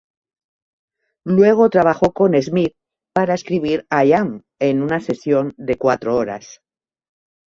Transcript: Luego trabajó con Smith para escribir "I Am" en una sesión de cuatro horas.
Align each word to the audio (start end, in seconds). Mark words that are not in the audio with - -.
Luego 1.25 1.69
trabajó 1.69 2.11
con 2.11 2.33
Smith 2.41 2.73
para 3.13 3.35
escribir 3.35 3.85
"I 4.03 4.13
Am" 4.13 4.41
en 4.59 4.81
una 4.81 4.99
sesión 4.99 5.53
de 5.57 5.77
cuatro 5.77 6.15
horas. 6.15 6.59